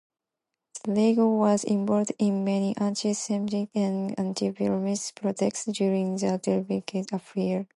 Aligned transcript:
The 0.83 0.91
Ligue 0.93 1.19
was 1.19 1.63
involved 1.63 2.11
in 2.17 2.43
many 2.43 2.75
anti-Semitic 2.75 3.69
and 3.75 4.17
anti-Dreyfus 4.19 5.11
protests 5.11 5.65
during 5.65 6.15
the 6.15 6.39
Dreyfus 6.43 7.05
Affair. 7.11 7.67